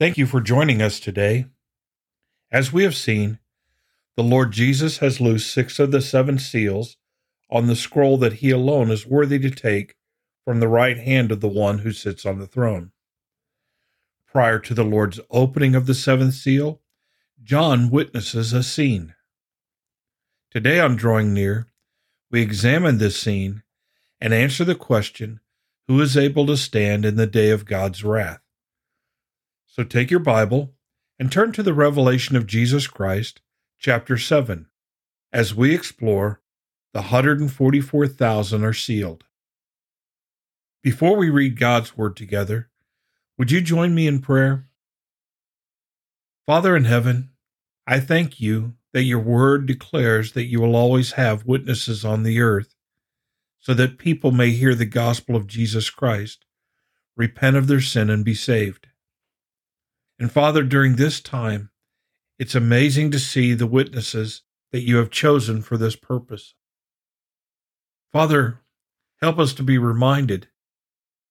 [0.00, 1.44] Thank you for joining us today.
[2.50, 3.38] As we have seen,
[4.16, 6.96] the Lord Jesus has loosed six of the seven seals
[7.50, 9.96] on the scroll that he alone is worthy to take
[10.42, 12.92] from the right hand of the one who sits on the throne.
[14.26, 16.80] Prior to the Lord's opening of the seventh seal,
[17.42, 19.14] John witnesses a scene.
[20.50, 21.66] Today on Drawing Near,
[22.30, 23.64] we examine this scene
[24.18, 25.40] and answer the question
[25.88, 28.40] who is able to stand in the day of God's wrath?
[29.80, 30.74] So take your Bible
[31.18, 33.40] and turn to the revelation of Jesus Christ,
[33.78, 34.66] chapter 7,
[35.32, 36.42] as we explore
[36.92, 39.24] the 144,000 are sealed.
[40.82, 42.68] Before we read God's Word together,
[43.38, 44.68] would you join me in prayer?
[46.44, 47.30] Father in heaven,
[47.86, 52.38] I thank you that your Word declares that you will always have witnesses on the
[52.38, 52.74] earth,
[53.58, 56.44] so that people may hear the gospel of Jesus Christ,
[57.16, 58.88] repent of their sin, and be saved.
[60.20, 61.70] And Father, during this time,
[62.38, 66.54] it's amazing to see the witnesses that you have chosen for this purpose.
[68.12, 68.60] Father,
[69.22, 70.48] help us to be reminded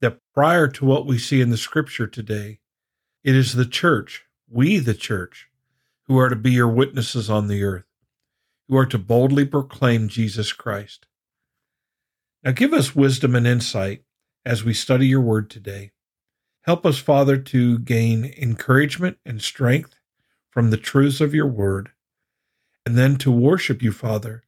[0.00, 2.60] that prior to what we see in the scripture today,
[3.22, 5.48] it is the church, we the church,
[6.06, 7.84] who are to be your witnesses on the earth,
[8.66, 11.06] who are to boldly proclaim Jesus Christ.
[12.42, 14.04] Now give us wisdom and insight
[14.46, 15.90] as we study your word today.
[16.70, 19.98] Help us, Father, to gain encouragement and strength
[20.50, 21.90] from the truths of your word,
[22.86, 24.44] and then to worship you, Father,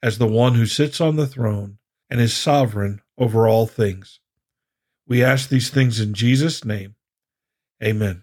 [0.00, 4.20] as the one who sits on the throne and is sovereign over all things.
[5.08, 6.94] We ask these things in Jesus' name.
[7.82, 8.22] Amen.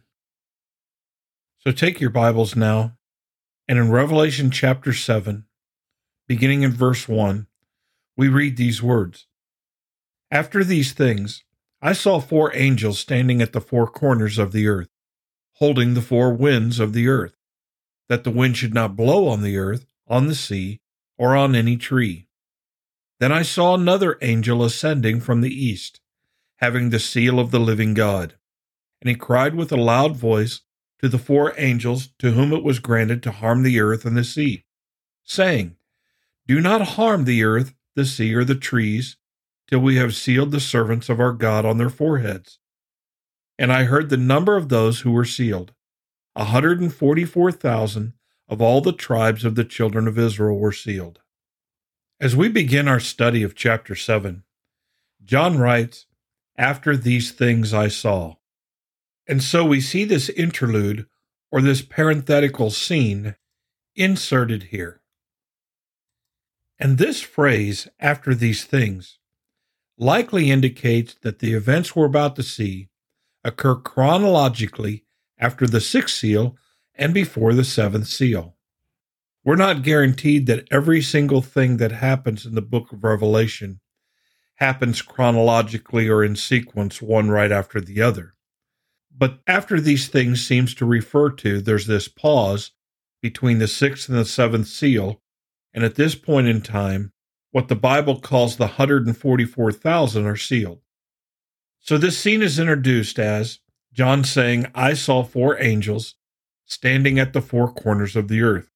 [1.58, 2.94] So take your Bibles now,
[3.68, 5.44] and in Revelation chapter 7,
[6.26, 7.48] beginning in verse 1,
[8.16, 9.28] we read these words
[10.32, 11.44] After these things,
[11.82, 14.90] I saw four angels standing at the four corners of the earth,
[15.54, 17.36] holding the four winds of the earth,
[18.08, 20.80] that the wind should not blow on the earth, on the sea,
[21.18, 22.28] or on any tree.
[23.20, 26.02] Then I saw another angel ascending from the east,
[26.58, 28.36] having the seal of the living God.
[29.02, 30.62] And he cried with a loud voice
[31.00, 34.24] to the four angels to whom it was granted to harm the earth and the
[34.24, 34.66] sea,
[35.24, 35.78] saying,
[36.48, 39.18] Do not harm the earth, the sea, or the trees
[39.72, 42.60] till we have sealed the servants of our God on their foreheads.
[43.58, 45.74] And I heard the number of those who were sealed.
[46.36, 48.14] A hundred and forty four thousand
[48.50, 51.20] of all the tribes of the children of Israel were sealed.
[52.20, 54.44] As we begin our study of chapter 7,
[55.24, 56.06] John writes,
[56.58, 58.36] After these things I saw.
[59.26, 61.08] And so we see this interlude,
[61.50, 63.36] or this parenthetical scene,
[63.96, 65.02] inserted here.
[66.78, 69.20] And this phrase, after these things,
[70.02, 72.90] likely indicates that the events we're about to see
[73.44, 75.06] occur chronologically
[75.38, 76.58] after the sixth seal
[76.96, 78.58] and before the seventh seal.
[79.46, 83.80] We're not guaranteed that every single thing that happens in the book of Revelation
[84.56, 88.34] happens chronologically or in sequence, one right after the other.
[89.16, 92.72] But after these things seems to refer to, there's this pause
[93.22, 95.22] between the sixth and the seventh seal.
[95.74, 97.14] And at this point in time,
[97.52, 100.80] what the Bible calls the 144,000 are sealed.
[101.80, 103.60] So this scene is introduced as
[103.94, 106.16] John saying, I saw four angels
[106.66, 108.70] standing at the four corners of the earth.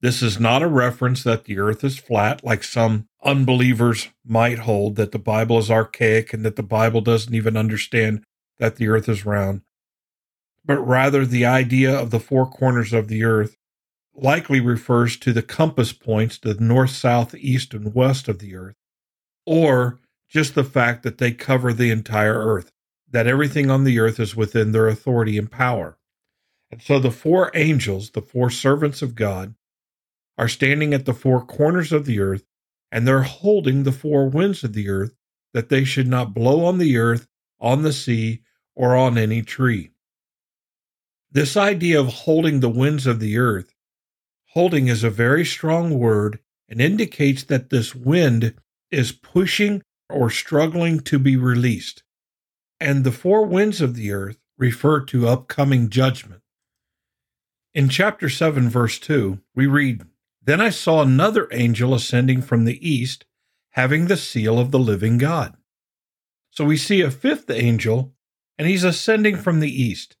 [0.00, 4.96] This is not a reference that the earth is flat, like some unbelievers might hold,
[4.96, 8.22] that the Bible is archaic and that the Bible doesn't even understand
[8.58, 9.62] that the earth is round,
[10.62, 13.56] but rather the idea of the four corners of the earth
[14.14, 18.54] likely refers to the compass points to the north, south, east, and west of the
[18.54, 18.76] earth,
[19.46, 19.98] or
[20.28, 22.72] just the fact that they cover the entire earth,
[23.10, 25.98] that everything on the earth is within their authority and power.
[26.70, 29.54] And so the four angels, the four servants of God,
[30.36, 32.44] are standing at the four corners of the earth,
[32.90, 35.14] and they're holding the four winds of the earth,
[35.52, 37.28] that they should not blow on the earth,
[37.60, 38.42] on the sea,
[38.74, 39.90] or on any tree.
[41.30, 43.73] This idea of holding the winds of the earth
[44.54, 48.54] Holding is a very strong word and indicates that this wind
[48.88, 52.04] is pushing or struggling to be released.
[52.78, 56.40] And the four winds of the earth refer to upcoming judgment.
[57.74, 60.04] In chapter 7, verse 2, we read,
[60.40, 63.24] Then I saw another angel ascending from the east,
[63.70, 65.56] having the seal of the living God.
[66.50, 68.14] So we see a fifth angel,
[68.56, 70.14] and he's ascending from the east,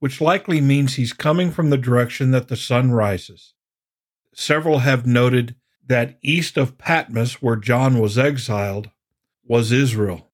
[0.00, 3.54] which likely means he's coming from the direction that the sun rises.
[4.34, 8.90] Several have noted that east of Patmos, where John was exiled,
[9.44, 10.30] was Israel.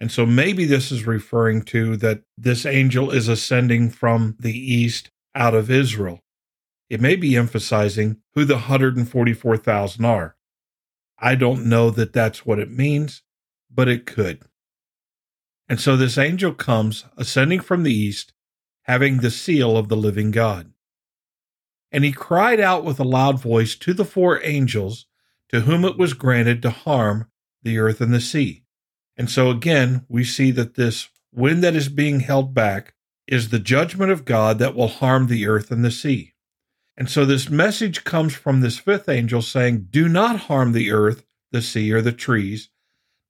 [0.00, 5.10] And so maybe this is referring to that this angel is ascending from the east
[5.34, 6.20] out of Israel.
[6.88, 10.36] It may be emphasizing who the 144,000 are.
[11.18, 13.22] I don't know that that's what it means,
[13.70, 14.42] but it could.
[15.68, 18.32] And so this angel comes ascending from the east,
[18.82, 20.72] having the seal of the living God.
[21.90, 25.06] And he cried out with a loud voice to the four angels
[25.48, 27.30] to whom it was granted to harm
[27.62, 28.64] the earth and the sea.
[29.16, 32.94] And so again, we see that this wind that is being held back
[33.26, 36.34] is the judgment of God that will harm the earth and the sea.
[36.96, 41.24] And so this message comes from this fifth angel saying, Do not harm the earth,
[41.52, 42.70] the sea, or the trees,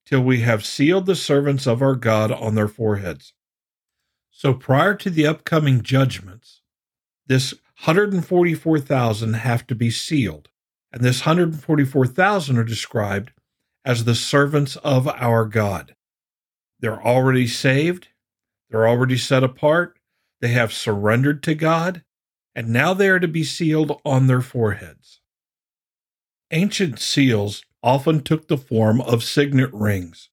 [0.06, 3.34] till we have sealed the servants of our God on their foreheads.
[4.30, 6.62] So prior to the upcoming judgments,
[7.26, 7.52] this
[7.84, 10.48] 144,000 have to be sealed.
[10.92, 13.30] And this 144,000 are described
[13.84, 15.94] as the servants of our God.
[16.80, 18.08] They're already saved,
[18.68, 19.98] they're already set apart,
[20.40, 22.02] they have surrendered to God,
[22.54, 25.20] and now they are to be sealed on their foreheads.
[26.50, 30.30] Ancient seals often took the form of signet rings,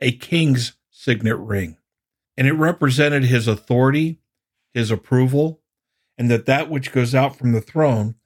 [0.00, 1.76] a king's signet ring,
[2.36, 4.20] and it represented his authority,
[4.72, 5.60] his approval,
[6.18, 8.16] and that that which goes out from the throne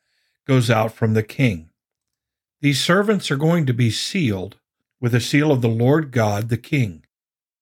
[0.47, 1.71] goes out from the king.
[2.61, 4.57] These servants are going to be sealed
[5.01, 7.05] with the seal of the Lord God, the king,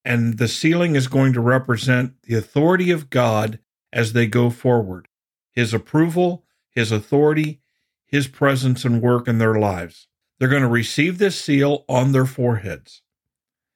[0.05, 3.59] and the sealing is going to represent the authority of God
[3.93, 5.09] as they go forward,
[5.51, 7.61] his approval, his authority,
[8.07, 10.07] his presence and work in their lives.
[10.39, 13.03] They're going to receive this seal on their foreheads.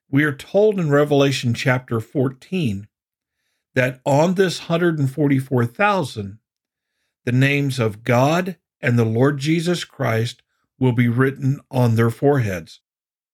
[0.09, 2.87] We are told in Revelation chapter 14
[3.73, 6.39] that on this 144,000,
[7.25, 10.41] the names of God and the Lord Jesus Christ
[10.79, 12.81] will be written on their foreheads.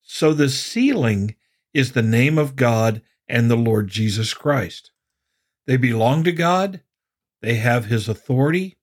[0.01, 1.35] So the sealing
[1.73, 4.91] is the name of God and the Lord Jesus Christ.
[5.67, 6.81] They belong to God,
[7.41, 8.77] they have His authority,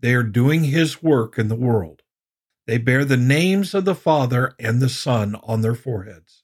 [0.00, 2.02] they are doing His work in the world.
[2.66, 6.42] They bear the names of the Father and the Son on their foreheads.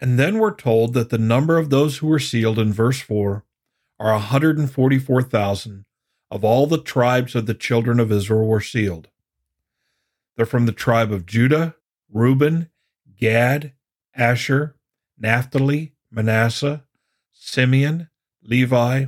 [0.00, 3.44] And then we're told that the number of those who were sealed in verse 4
[3.98, 5.85] are 144,000
[6.30, 9.08] of all the tribes of the children of Israel were sealed.
[10.36, 11.76] They're from the tribe of Judah,
[12.12, 12.70] Reuben,
[13.18, 13.72] Gad,
[14.14, 14.76] Asher,
[15.18, 16.84] Naphtali, Manasseh,
[17.32, 18.08] Simeon,
[18.42, 19.06] Levi,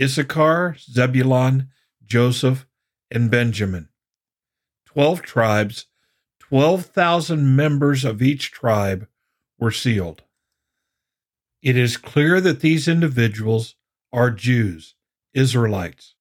[0.00, 1.68] Issachar, Zebulun,
[2.04, 2.66] Joseph,
[3.10, 3.88] and Benjamin.
[4.86, 5.86] Twelve tribes,
[6.48, 9.06] 12,000 members of each tribe
[9.58, 10.22] were sealed.
[11.60, 13.74] It is clear that these individuals
[14.12, 14.94] are Jews,
[15.34, 16.14] Israelites.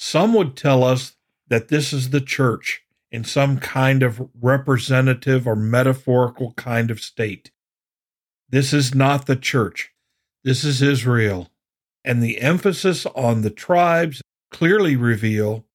[0.00, 1.16] Some would tell us
[1.48, 7.50] that this is the church in some kind of representative or metaphorical kind of state.
[8.48, 9.90] This is not the church.
[10.44, 11.50] This is Israel.
[12.04, 14.22] And the emphasis on the tribes
[14.52, 15.66] clearly reveal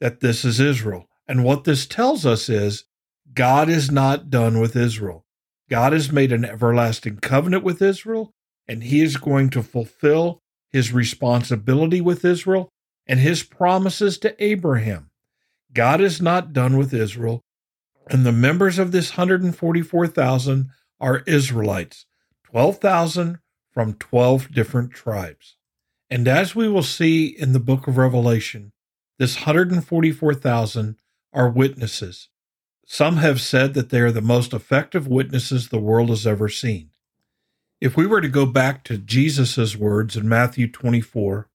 [0.00, 1.08] that this is Israel.
[1.28, 2.82] And what this tells us is
[3.32, 5.24] God is not done with Israel.
[5.70, 8.32] God has made an everlasting covenant with Israel,
[8.66, 12.72] and he is going to fulfill his responsibility with Israel
[13.08, 15.10] and his promises to Abraham.
[15.72, 17.42] God is not done with Israel,
[18.08, 20.70] and the members of this 144,000
[21.00, 22.06] are Israelites,
[22.44, 23.38] 12,000
[23.72, 25.56] from 12 different tribes.
[26.10, 28.72] And as we will see in the book of Revelation,
[29.18, 30.96] this 144,000
[31.32, 32.28] are witnesses.
[32.86, 36.90] Some have said that they are the most effective witnesses the world has ever seen.
[37.80, 41.48] If we were to go back to Jesus' words in Matthew 24,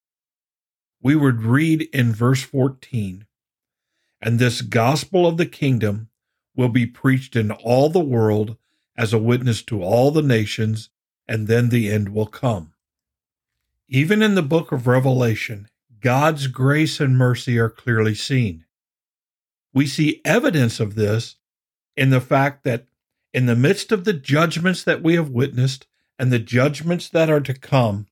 [1.04, 3.26] we would read in verse 14,
[4.22, 6.08] and this gospel of the kingdom
[6.56, 8.56] will be preached in all the world
[8.98, 10.90] as a witness to all the nations,
[11.28, 12.72] and then the end will come.
[13.90, 15.68] Even in the book of Revelation,
[16.00, 18.66] God's grace and mercy are clearly seen.
[19.74, 21.36] We see evidence of this
[21.98, 22.86] in the fact that
[23.34, 25.86] in the midst of the judgments that we have witnessed
[26.18, 28.08] and the judgments that are to come,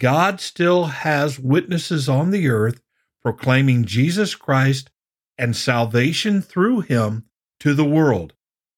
[0.00, 2.80] God still has witnesses on the earth
[3.22, 4.90] proclaiming Jesus Christ
[5.36, 7.26] and salvation through him
[7.60, 8.32] to the world.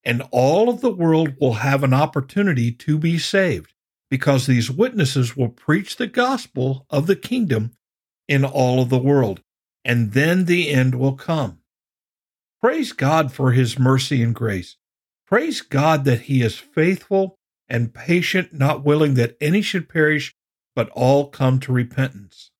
[0.04, 3.72] And all of the world will have an opportunity to be saved
[4.10, 7.70] because these witnesses will preach the gospel of the kingdom
[8.26, 9.42] in all of the world.
[9.84, 11.60] And then the end will come.
[12.60, 14.76] Praise God for his mercy and grace.
[15.24, 17.38] Praise God that he is faithful
[17.68, 20.34] and patient, not willing that any should perish,
[20.74, 22.50] but all come to repentance.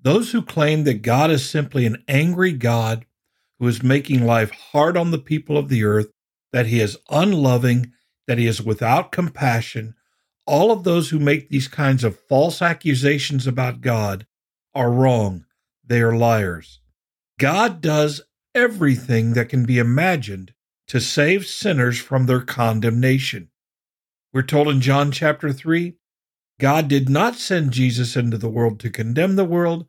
[0.00, 3.06] Those who claim that God is simply an angry God
[3.58, 6.08] who is making life hard on the people of the earth,
[6.52, 7.92] that he is unloving,
[8.26, 9.94] that he is without compassion.
[10.46, 14.26] All of those who make these kinds of false accusations about God
[14.74, 15.44] are wrong.
[15.84, 16.80] They are liars.
[17.38, 18.22] God does
[18.54, 20.54] everything that can be imagined
[20.88, 23.50] to save sinners from their condemnation.
[24.32, 25.94] We're told in John chapter 3
[26.60, 29.86] God did not send Jesus into the world to condemn the world,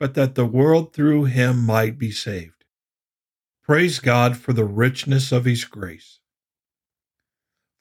[0.00, 2.64] but that the world through him might be saved.
[3.62, 6.20] Praise God for the richness of his grace.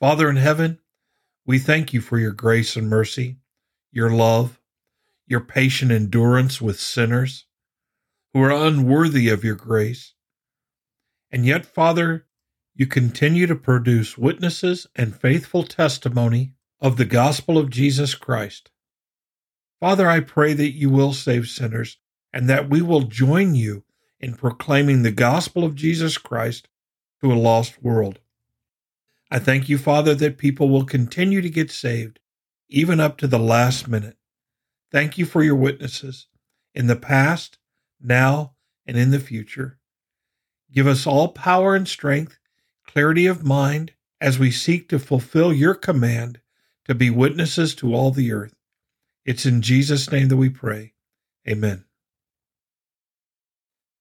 [0.01, 0.79] Father in heaven,
[1.45, 3.37] we thank you for your grace and mercy,
[3.93, 4.59] your love,
[5.25, 7.45] your patient endurance with sinners
[8.33, 10.15] who are unworthy of your grace.
[11.31, 12.25] And yet, Father,
[12.75, 18.69] you continue to produce witnesses and faithful testimony of the gospel of Jesus Christ.
[19.79, 21.97] Father, I pray that you will save sinners
[22.33, 23.83] and that we will join you
[24.19, 26.67] in proclaiming the gospel of Jesus Christ
[27.21, 28.19] to a lost world.
[29.29, 32.19] I thank you, Father, that people will continue to get saved,
[32.69, 34.17] even up to the last minute.
[34.91, 36.27] Thank you for your witnesses
[36.73, 37.57] in the past,
[38.01, 38.53] now,
[38.85, 39.79] and in the future.
[40.71, 42.39] Give us all power and strength,
[42.85, 46.39] clarity of mind, as we seek to fulfill your command
[46.87, 48.55] to be witnesses to all the earth.
[49.25, 50.93] It's in Jesus' name that we pray.
[51.47, 51.83] Amen.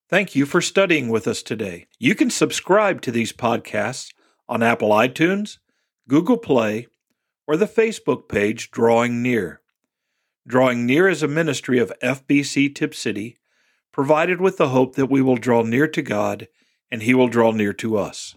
[0.09, 1.87] Thank you for studying with us today.
[1.99, 4.15] You can subscribe to these podcasts
[4.49, 5.59] on Apple iTunes,
[6.09, 6.87] Google Play,
[7.47, 9.61] or the Facebook page Drawing Near.
[10.47, 13.37] Drawing Near is a ministry of FBC Tipp City,
[13.91, 16.47] provided with the hope that we will draw near to God
[16.89, 18.37] and He will draw near to us.